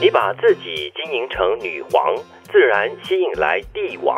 [0.00, 2.14] 你把自己经营成女皇，
[2.52, 4.16] 自然吸引来帝王；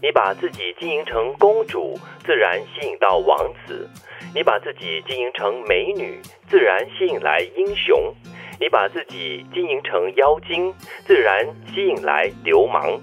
[0.00, 3.36] 你把自己经营成公主，自然吸引到王
[3.66, 3.88] 子；
[4.32, 8.14] 你把自己经营成美女，自然吸引来英雄；
[8.60, 10.72] 你把自己经营成妖精，
[11.04, 11.44] 自然
[11.74, 13.00] 吸引来流氓。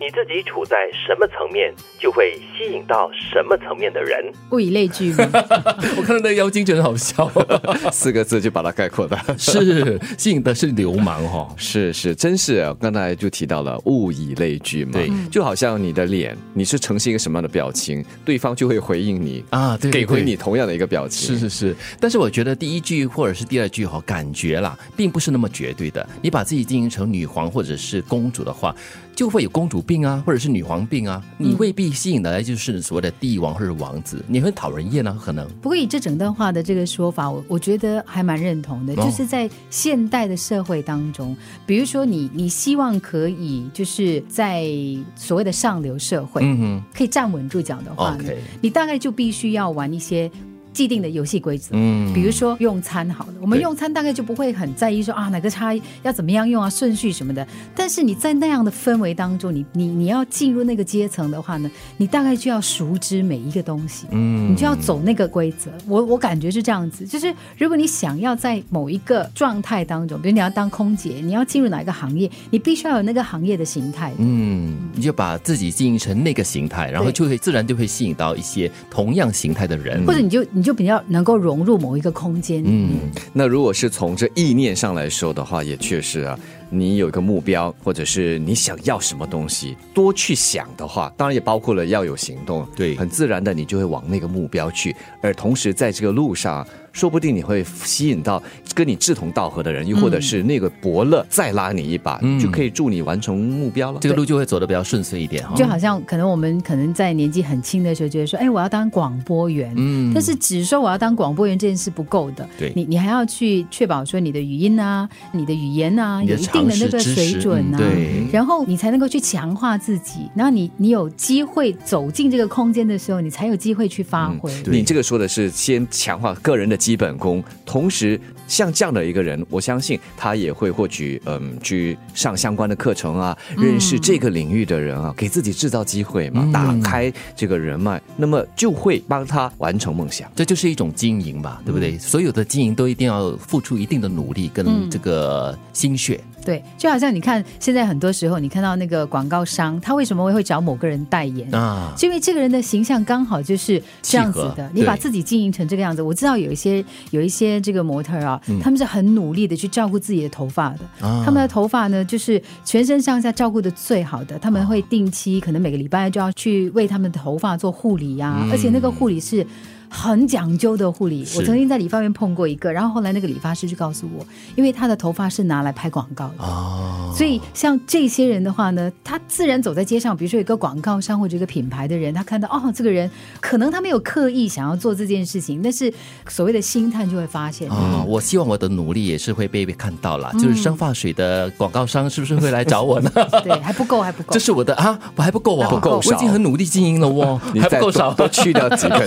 [0.00, 4.32] 你自己处在什么层面，就会吸引到什么层面的人。
[4.52, 5.28] 物以类聚吗，
[5.98, 7.28] 我看到那个妖精觉得好笑，
[7.90, 9.18] 四个字就把它概括的。
[9.36, 12.72] 是吸引的是流氓哈、是是，真是啊！
[12.80, 21.36] 刚才就提到了物以类聚嘛，对就好像你的脸，你是呈现一个什么样的表情，对方就会回应你啊，对对给回你同样的一个表情。
[21.36, 26.08] 是是是，但是我觉得第一句或者是第二句哈，感觉啦，并不是那么绝对的。
[26.22, 28.72] 你把自己经营成女皇或者是公主的话，
[29.14, 35.48] 就会有公主病啊，或者是女皇病啊，你未必吸引的来就是所谓的帝王或者王子，你会讨人厌啊，可能。
[35.62, 41.34] 不过以这整段话的这个说法，我我觉得还蛮认同的，哦就是在现代的社会当中，
[41.64, 44.68] 比如说你你希望可以就是在
[45.16, 48.14] 所谓的上流社会、嗯可以站稳住脚的话
[48.60, 50.30] 你大概就必须要玩一些。
[50.78, 57.44] 既定的游戏规则，嗯比如说用餐好了，我们用餐大概就不会很在意说啊哪个叉要怎么样用啊顺序什么的。
[57.74, 64.06] 但是你在那样的氛围当中，你你你要进入那个阶层的话呢，你大概就要熟知每一个东西。
[64.12, 65.68] 嗯你就要走那个规则。
[65.88, 74.12] 我我感觉是这样子，就是如果你想要在某一个状态当中，比如你要当空姐，你要进入哪一个行业，你必须要有那个行业的形态。
[74.18, 83.10] 嗯，你就把自己经营成那个形态，然后就会自然就会吸引到一些同样形态的人，或者你就你就就比较能够融入某一个空间，嗯。
[83.32, 86.38] 那如果是从这意念上来说的话，也确实啊，
[86.70, 92.66] 你有一个目标，或者是你想要什么东西，多去想的话，当然也包括了要有行动。
[92.76, 98.42] 对很自然的你就会往那个目标去，而同时在这个路上，说不定你会吸引到
[98.74, 104.00] 跟你志同道合的人，又或者是那个伯乐再拉你一把，嗯就可以助你完成目标了。
[104.00, 105.54] 这个路就会走得比较顺遂一点哈。
[105.56, 124.50] 就好像可能我们可能在年纪很轻的时候，觉得说，哎，我要当广播员，嗯但是只说我要当广播员这件事不够的，对你你还要去确保说你的语音啊、你的语言啊你的有一定的那个水准啊，嗯对然后你才能够去强化自己，然后你你有机会走进这个空间的时候，你才有机会去发挥。
[124.62, 140.30] 对你这个说的是先强化个人的基本功，同时像这样的一个人，我相信他也会获取嗯去上相关的课程啊，认识这个领域的人啊，给自己制造机会嘛，嗯打开这个人脉，那么就会帮他完成梦想。
[140.34, 141.98] 这就是一种经营吧，对不对？
[141.98, 146.20] 所有的经营都一定要付出一定的努力跟嗯这个心血。
[146.44, 151.52] 对，就好像你看，现在很多时候你看到那个广告商，他为什么会找某个人代言？
[151.54, 156.00] 啊，是因为这个人的形象刚好就是这样子的，你把自己经营成这个样子。
[156.00, 160.80] 我知道有一些有一些这个模特儿啊，他们是很努力的去照顾自己的头发的，
[161.24, 169.46] 他们的头发呢就是全身上下照顾的最好的，他们会定期可能每个礼拜就要去为他们的头发做护理呀、嗯而且那个护理是。
[169.90, 183.10] 很讲究的护理，我曾经在理发院碰过一个，然后后来那个理发师就告诉我，因为他的头发是拿来拍广告的，哦，所以像这些人的话呢，他自然走在街上，比如说有一个广告商或者一个品牌的人，他看到哦，这个人
[183.40, 185.92] 可能他没有刻意想要做这件事情，但是
[186.28, 190.30] 所谓的星探就会发现，啊，我希望我的努力也是会被被看到啦。
[190.34, 193.10] 就是生发水的广告商是不是会来找我呢？
[193.42, 194.38] 对，还不够，还不够 这。
[194.38, 198.18] 是我的啊，我还不够啊，还不够我已经很努力经营了哦，你还不够少。
[198.18, 199.06] 多去掉几根。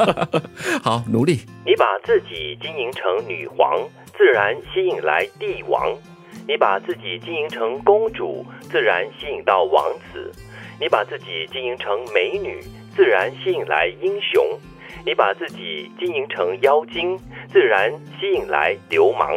[0.82, 1.40] 好，努力。
[1.64, 5.96] 你把自己经营成女皇，自然吸引来帝王；
[6.46, 10.30] 你把自己经营成公主，自然吸引到王子；
[10.80, 12.60] 你把自己经营成美女，
[12.96, 14.42] 自然吸引来英雄；
[15.04, 17.18] 你把自己经营成妖精，
[17.52, 19.30] 自然吸引来流氓。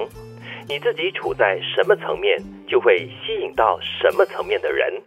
[0.68, 5.00] 你自己处在什么层面，就会吸引到什么层面的人。